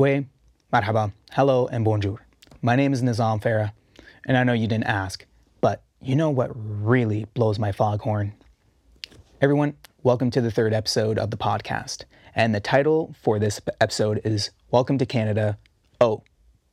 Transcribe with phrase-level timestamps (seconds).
[0.00, 0.24] Gwe,
[0.72, 2.24] marhaba, hello, and bonjour.
[2.62, 3.72] My name is Nizam Farah,
[4.26, 5.26] and I know you didn't ask,
[5.60, 8.32] but you know what really blows my foghorn?
[9.42, 12.04] Everyone, welcome to the third episode of the podcast.
[12.34, 15.58] And the title for this episode is Welcome to Canada.
[16.00, 16.22] Oh,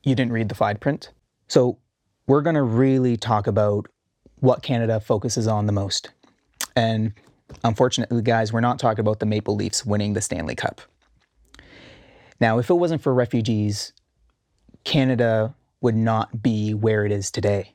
[0.02, 1.10] you didn't read the fine print?
[1.48, 1.76] So,
[2.26, 3.88] we're going to really talk about
[4.36, 6.12] what Canada focuses on the most.
[6.74, 7.12] And
[7.62, 10.80] unfortunately, guys, we're not talking about the Maple Leafs winning the Stanley Cup.
[12.40, 13.92] Now, if it wasn't for refugees,
[14.84, 17.74] Canada would not be where it is today.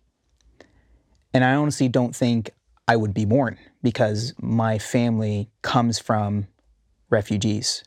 [1.34, 2.52] And I honestly don't think
[2.88, 6.48] I would be born because my family comes from
[7.10, 7.84] refugees.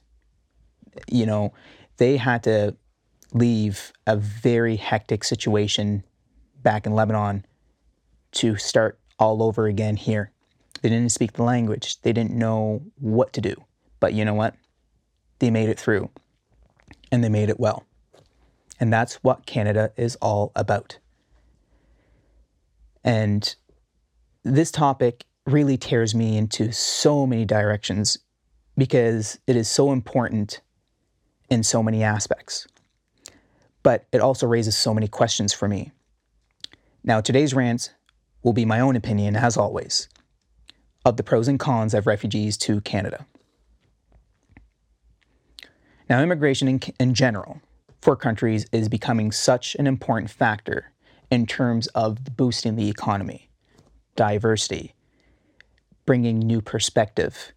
[1.11, 1.53] You know,
[1.99, 2.77] they had to
[3.33, 6.05] leave a very hectic situation
[6.63, 7.45] back in Lebanon
[8.33, 10.31] to start all over again here.
[10.83, 13.55] They didn't speak the language, they didn't know what to do.
[14.01, 14.55] But you know what?
[15.39, 16.11] They made it through
[17.11, 17.85] and they made it well.
[18.79, 20.99] And that's what Canada is all about.
[23.05, 23.55] And
[24.43, 28.19] this topic really tears me into so many directions
[28.77, 30.61] because it is so important
[31.49, 32.67] in so many aspects.
[33.83, 35.93] But it also raises so many questions for me.
[37.05, 37.95] Now, today's rant
[38.43, 40.09] will be my own opinion, as always,
[41.05, 43.25] of the pros and cons of refugees to Canada.
[46.09, 47.61] Now, immigration in, in general
[48.01, 50.93] for countries is becoming such an important factor
[51.31, 53.51] in terms of boosting the economy,
[54.15, 54.95] diversity,
[56.05, 57.53] bringing new perspective.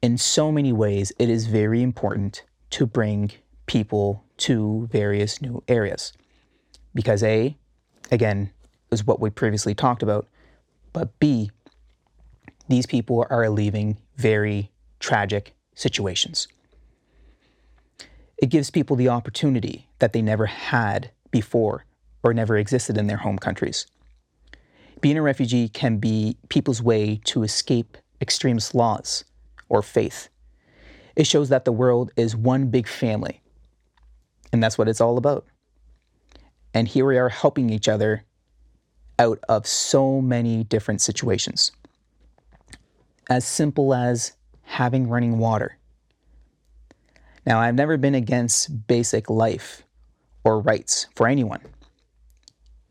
[0.00, 3.32] In so many ways, it is very important to bring
[3.66, 6.12] people to various new areas.
[6.94, 7.56] Because A,
[8.12, 8.50] again,
[8.92, 10.28] is what we previously talked about,
[10.92, 11.50] but B,
[12.68, 16.46] these people are leaving very tragic situations.
[18.38, 21.86] It gives people the opportunity that they never had before
[22.22, 23.86] or never existed in their home countries.
[25.00, 29.24] Being a refugee can be people's way to escape extremist laws
[29.68, 30.28] or faith.
[31.14, 33.40] It shows that the world is one big family,
[34.52, 35.46] and that's what it's all about.
[36.74, 38.24] And here we are helping each other
[39.18, 41.72] out of so many different situations.
[43.30, 44.32] As simple as
[44.62, 45.78] having running water.
[47.46, 49.84] Now, I've never been against basic life
[50.42, 51.60] or rights for anyone,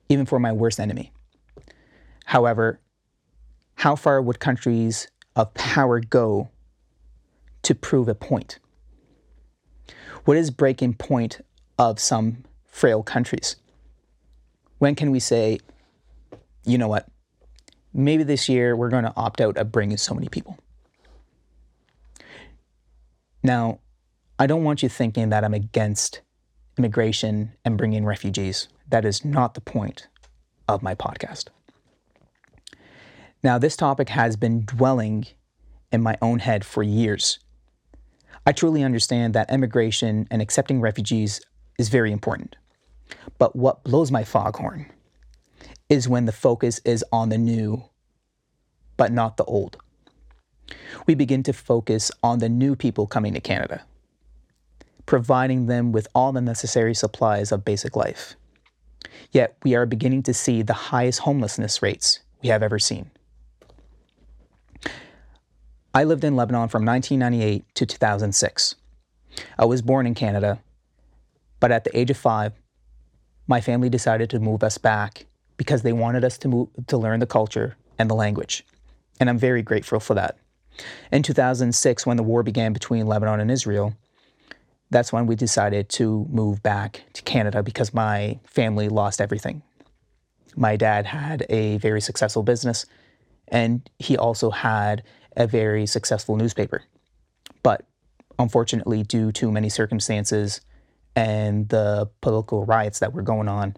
[0.07, 1.11] even for my worst enemy.
[2.23, 2.79] However,
[3.75, 6.49] how far would countries of power go
[7.63, 8.59] to prove a point?
[10.23, 11.41] What is breaking point
[11.77, 13.57] of some frail countries?
[14.79, 15.59] When can we say,
[16.63, 17.07] you know what,
[17.93, 20.57] maybe this year we're going to opt out of bringing so many people?
[23.43, 23.79] Now,
[24.38, 26.22] I don't want you thinking that I'm against
[26.78, 28.68] immigration and bringing refugees.
[28.90, 30.07] That is not the point
[30.68, 31.46] of my podcast.
[33.41, 35.28] Now, this topic has been dwelling
[35.91, 37.40] in my own head for years.
[38.46, 41.41] I truly understand that immigration and accepting refugees
[41.79, 42.57] is very important.
[43.38, 44.91] But what blows my foghorn
[45.90, 47.85] is when the focus is on the new,
[48.97, 49.78] but not the old.
[51.07, 53.85] We begin to focus on the new people coming to Canada,
[55.05, 58.35] providing them with all the necessary supplies of basic life.
[59.31, 63.11] Yet we are beginning to see the highest homelessness rates we have ever seen.
[65.93, 68.75] I lived in Lebanon from 1998 to 2006.
[69.57, 70.59] I was born in Canada,
[71.59, 72.53] but at the age of five,
[73.47, 75.25] my family decided to move us back
[75.57, 78.66] because they wanted us to move to learn the culture and the language.
[79.19, 80.37] And I'm very grateful for that.
[81.11, 83.95] In 2006, when the war began between Lebanon and Israel,
[84.90, 89.63] that's when we decided to move back to Canada because my family lost everything.
[90.56, 92.85] My dad had a very successful business,
[93.47, 95.03] and he also had
[95.35, 96.84] a very successful newspaper.
[97.61, 97.85] But
[98.40, 100.61] unfortunately, due to many circumstances
[101.16, 103.76] and the political riots that were going on,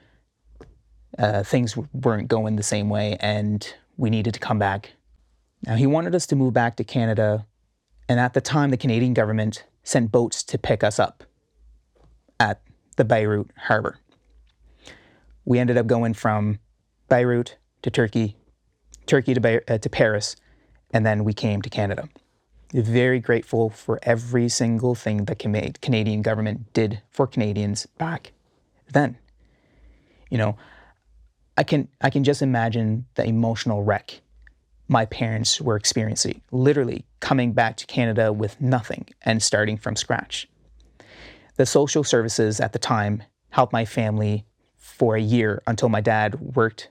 [1.18, 4.92] uh, things weren't going the same way, and we needed to come back.
[5.66, 7.48] Now, he wanted us to move back to Canada,
[8.08, 11.24] and at the time, the Canadian government sent boats to pick us up
[12.42, 12.62] at
[12.98, 14.00] the Beirut harbor.
[15.46, 16.60] We ended up going from
[17.08, 18.36] Beirut to Turkey,
[19.06, 20.36] Turkey to, Be- uh, to Paris,
[20.92, 22.10] and then we came to Canada.
[22.74, 28.34] Very grateful for every single thing the Canadian government did for Canadians back
[28.92, 29.18] then.
[30.30, 30.58] You know,
[31.56, 34.20] I can I can just imagine the emotional wreck
[34.88, 40.48] my parents were experiencing, literally coming back to Canada with nothing and starting from scratch.
[41.56, 44.46] The social services at the time helped my family
[44.76, 46.90] for a year until my dad worked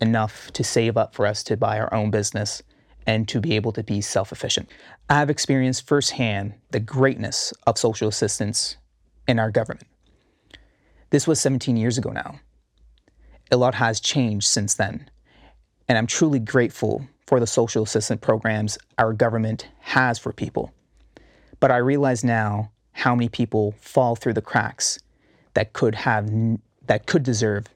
[0.00, 2.62] enough to save up for us to buy our own business
[3.06, 4.68] and to be able to be self efficient.
[5.08, 8.76] I have experienced firsthand the greatness of social assistance
[9.28, 9.86] in our government.
[11.10, 12.40] This was 17 years ago now.
[13.50, 15.10] A lot has changed since then,
[15.88, 20.72] and I'm truly grateful for the social assistance programs our government has for people.
[21.60, 24.98] But I realize now how many people fall through the cracks
[25.54, 26.30] that could have
[26.86, 27.66] that could deserve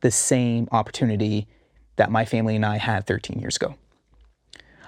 [0.00, 1.46] the same opportunity
[1.96, 3.74] that my family and I had 13 years ago.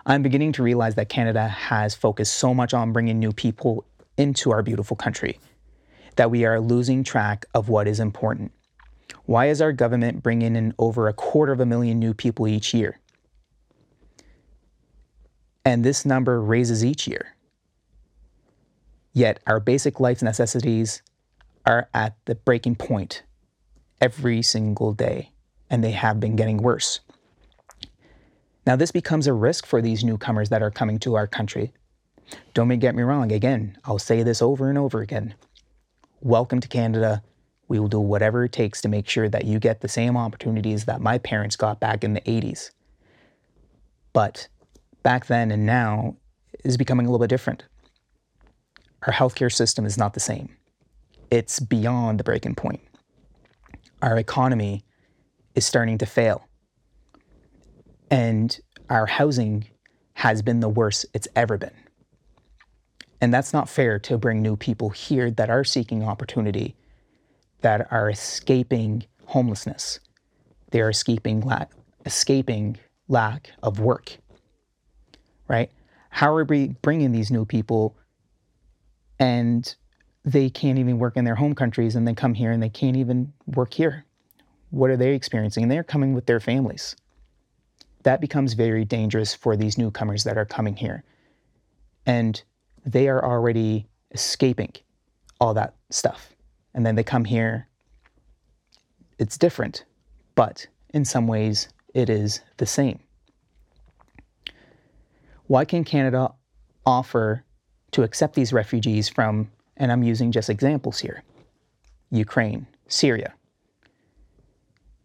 [0.06, 3.84] I'm beginning to realize that Canada has focused so much on bringing new people
[4.16, 5.38] into our beautiful country
[6.16, 8.52] that we are losing track of what is important.
[9.30, 12.74] Why is our government bringing in over a quarter of a million new people each
[12.74, 12.98] year?
[15.64, 17.36] And this number raises each year.
[19.12, 21.02] Yet our basic life necessities
[21.64, 23.22] are at the breaking point
[24.00, 25.30] every single day,
[25.70, 26.98] and they have been getting worse.
[28.66, 31.72] Now, this becomes a risk for these newcomers that are coming to our country.
[32.52, 35.36] Don't get me wrong, again, I'll say this over and over again.
[36.20, 37.22] Welcome to Canada.
[37.70, 40.86] We will do whatever it takes to make sure that you get the same opportunities
[40.86, 42.72] that my parents got back in the 80s.
[44.12, 44.48] But
[45.04, 46.16] back then and now
[46.64, 47.62] is becoming a little bit different.
[49.06, 50.56] Our healthcare system is not the same.
[51.30, 52.80] It's beyond the breaking point.
[54.02, 54.84] Our economy
[55.54, 56.48] is starting to fail
[58.10, 58.58] and
[58.88, 59.68] our housing
[60.14, 61.70] has been the worst it's ever been.
[63.20, 66.74] And that's not fair to bring new people here that are seeking opportunity,
[67.60, 70.00] that are escaping homelessness.
[70.70, 71.70] They are escaping lack,
[72.06, 72.78] escaping
[73.08, 74.16] lack of work.
[75.48, 75.70] Right?
[76.10, 77.96] How are we bringing these new people
[79.18, 79.74] and
[80.24, 82.96] they can't even work in their home countries and they come here and they can't
[82.96, 84.04] even work here?
[84.70, 85.64] What are they experiencing?
[85.64, 86.94] And they're coming with their families
[88.02, 91.04] that becomes very dangerous for these newcomers that are coming here.
[92.06, 92.42] And
[92.84, 94.72] they are already escaping
[95.40, 96.34] all that stuff.
[96.74, 97.66] And then they come here.
[99.18, 99.84] It's different,
[100.34, 103.00] but in some ways, it is the same.
[105.46, 106.32] Why can Canada
[106.86, 107.44] offer
[107.90, 111.22] to accept these refugees from, and I'm using just examples here,
[112.10, 113.34] Ukraine, Syria?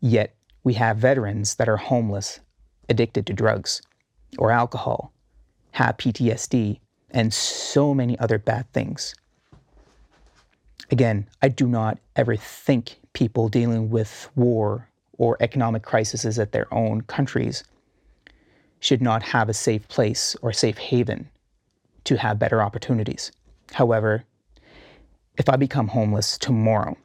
[0.02, 2.40] Yet we have veterans that are homeless
[2.90, 3.82] addicted to drugs
[4.38, 5.12] or alcohol,
[5.72, 6.80] have PTSD,
[7.10, 9.16] and so many other bad things.
[10.92, 14.88] Again, I do not ever think people dealing with war
[15.18, 17.64] or economic crises at their own countries
[18.80, 21.30] should not have a safe place or safe haven
[22.04, 23.32] to have better opportunities.
[23.74, 24.24] However,
[25.38, 26.98] if I become homeless tomorrow,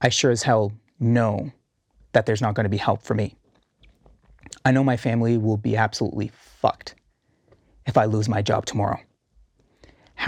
[0.00, 1.50] I sure as hell know
[2.12, 3.34] that there's not going to be help for me.
[4.64, 6.94] I know my family will be absolutely fucked
[7.86, 9.00] if I lose my job tomorrow.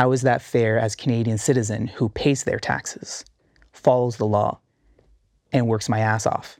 [0.01, 3.23] How is that fair as Canadian citizen who pays their taxes,
[3.73, 4.59] follows the law,
[5.53, 6.59] and works my ass off?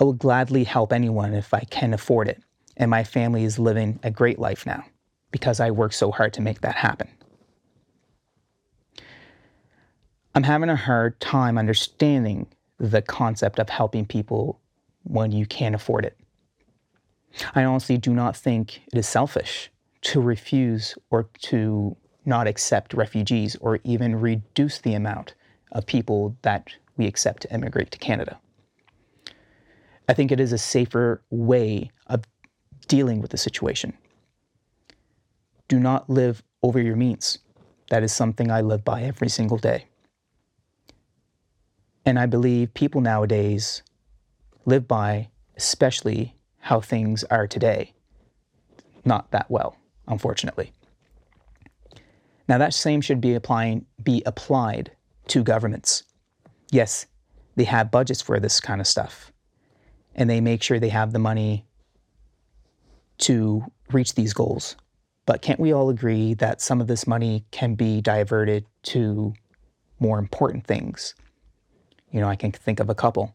[0.00, 2.42] I will gladly help anyone if I can afford it,
[2.76, 4.82] and my family is living a great life now
[5.30, 7.08] because I worked so hard to make that happen.
[10.34, 14.58] I'm having a hard time understanding the concept of helping people
[15.04, 16.18] when you can't afford it.
[17.54, 23.56] I honestly do not think it is selfish to refuse or to not accept refugees
[23.56, 25.34] or even reduce the amount
[25.72, 28.38] of people that we accept to immigrate to Canada.
[30.08, 32.24] I think it is a safer way of
[32.88, 33.96] dealing with the situation.
[35.68, 37.38] Do not live over your means.
[37.90, 39.86] That is something I live by every single day.
[42.04, 43.82] And I believe people nowadays
[44.66, 47.92] live by, especially how things are today.
[49.04, 49.76] Not that well,
[50.08, 50.72] unfortunately.
[52.50, 54.90] Now that same should be applying be applied
[55.28, 56.02] to governments.
[56.72, 57.06] Yes,
[57.54, 59.30] they have budgets for this kind of stuff.
[60.16, 61.64] And they make sure they have the money
[63.18, 64.74] to reach these goals.
[65.26, 69.32] But can't we all agree that some of this money can be diverted to
[70.00, 71.14] more important things?
[72.10, 73.32] You know, I can think of a couple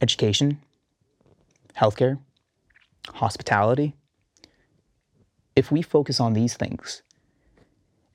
[0.00, 0.60] education,
[1.76, 2.18] healthcare,
[3.06, 3.94] hospitality,
[5.54, 7.02] if we focus on these things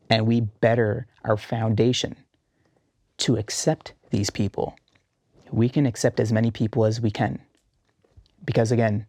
[0.09, 2.15] and we better our foundation
[3.17, 4.75] to accept these people,
[5.51, 7.39] we can accept as many people as we can.
[8.45, 9.05] Because again,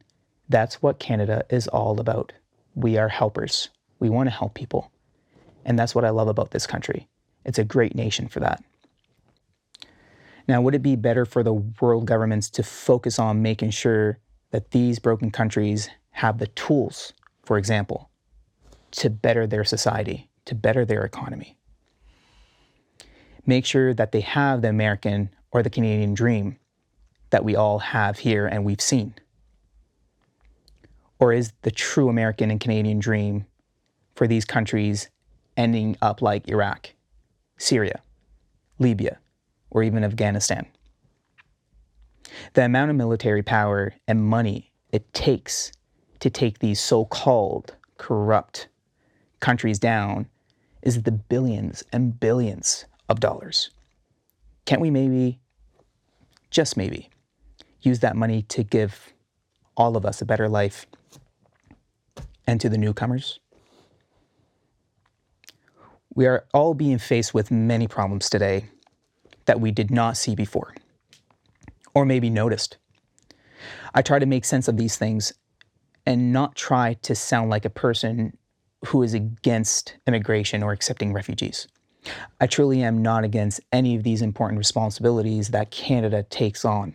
[0.48, 2.32] that's what Canada is all about.
[2.74, 3.68] We are helpers.
[3.98, 4.90] We want to help people.
[5.64, 7.08] And that's what I love about this country
[7.44, 8.62] It's a great nation for that.
[10.46, 14.18] Now, would it be better for the world governments to focus on making sure
[14.50, 17.12] that these broken countries have the tools,
[17.44, 18.10] for example,
[18.92, 21.56] to better their society, to better their economy?
[23.46, 26.58] Make sure that they have the American or the Canadian dream
[27.30, 29.14] that we all have here and we've seen?
[31.18, 33.46] Or is the true American and Canadian dream
[34.14, 35.10] for these countries
[35.56, 36.90] ending up like Iraq,
[37.56, 38.02] Syria,
[38.78, 39.18] Libya,
[39.70, 40.66] or even Afghanistan?
[42.54, 45.72] The amount of military power and money it takes
[46.20, 48.68] to take these so called corrupt
[49.40, 50.28] countries down
[50.88, 53.68] is the billions and billions of dollars.
[54.64, 55.38] Can't we maybe,
[56.50, 57.10] just maybe,
[57.82, 59.12] use that money to give
[59.76, 60.86] all of us a better life
[62.46, 63.38] and to the newcomers?
[66.14, 68.64] We are all being faced with many problems today
[69.44, 70.74] that we did not see before
[71.94, 72.78] or maybe noticed.
[73.94, 75.34] I try to make sense of these things
[76.06, 78.38] and not try to sound like a person
[78.86, 81.68] who is against immigration or accepting refugees.
[82.40, 86.94] I truly am not against any of these important responsibilities that Canada takes on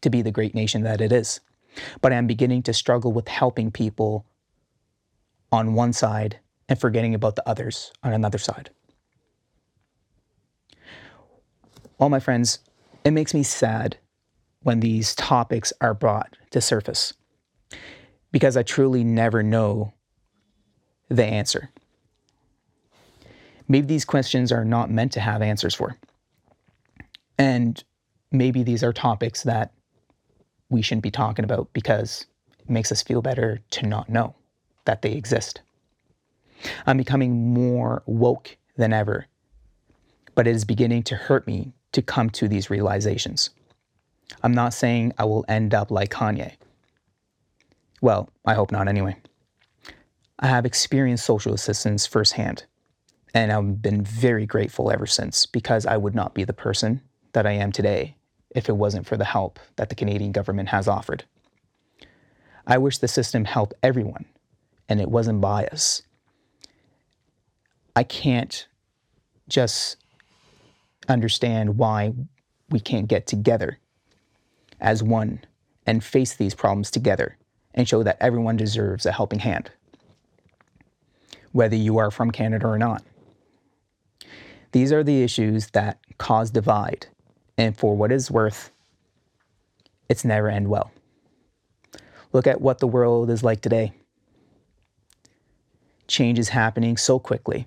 [0.00, 1.40] to be the great nation that it is.
[2.00, 4.26] But I'm beginning to struggle with helping people
[5.50, 8.70] on one side and forgetting about the others on another side.
[11.98, 12.60] Well, my friends,
[13.04, 13.98] it makes me sad
[14.62, 17.12] when these topics are brought to surface
[18.30, 19.92] because I truly never know
[21.16, 21.70] the answer.
[23.68, 25.96] Maybe these questions are not meant to have answers for.
[27.38, 27.82] And
[28.30, 29.72] maybe these are topics that
[30.68, 32.26] we shouldn't be talking about because
[32.60, 34.34] it makes us feel better to not know
[34.84, 35.60] that they exist.
[36.86, 39.26] I'm becoming more woke than ever,
[40.34, 43.50] but it is beginning to hurt me to come to these realizations.
[44.42, 46.54] I'm not saying I will end up like Kanye.
[48.00, 49.16] Well, I hope not anyway.
[50.42, 52.64] I have experienced social assistance firsthand,
[53.32, 57.00] and I've been very grateful ever since because I would not be the person
[57.32, 58.16] that I am today
[58.50, 61.22] if it wasn't for the help that the Canadian government has offered.
[62.66, 64.24] I wish the system helped everyone
[64.88, 66.02] and it wasn't biased.
[67.94, 68.66] I can't
[69.48, 69.96] just
[71.08, 72.14] understand why
[72.68, 73.78] we can't get together
[74.80, 75.44] as one
[75.86, 77.38] and face these problems together
[77.74, 79.70] and show that everyone deserves a helping hand,
[81.52, 83.02] whether you are from Canada or not.
[84.72, 87.06] These are the issues that cause divide
[87.58, 88.70] and for what is worth,
[90.08, 90.90] it's never end well.
[92.32, 93.92] Look at what the world is like today.
[96.08, 97.66] Change is happening so quickly,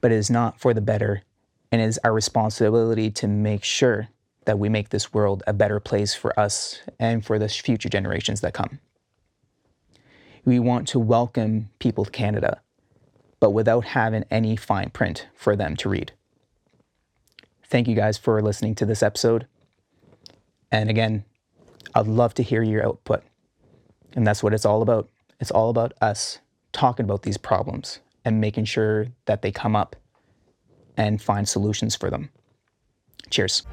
[0.00, 1.22] but it is not for the better,
[1.70, 4.08] and it is our responsibility to make sure
[4.44, 8.40] that we make this world a better place for us and for the future generations
[8.40, 8.80] that come.
[10.44, 12.60] We want to welcome people to Canada,
[13.42, 16.12] but without having any fine print for them to read.
[17.64, 19.48] Thank you guys for listening to this episode.
[20.70, 21.24] And again,
[21.92, 23.24] I'd love to hear your output.
[24.12, 25.08] And that's what it's all about.
[25.40, 26.38] It's all about us
[26.70, 29.96] talking about these problems and making sure that they come up
[30.96, 32.30] and find solutions for them.
[33.28, 33.64] Cheers.